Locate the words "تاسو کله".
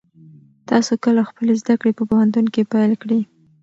0.69-1.21